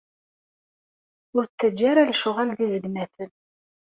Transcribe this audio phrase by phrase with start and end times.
[1.35, 3.31] Ur ttaǧǧa ara lecɣal d izegnaten.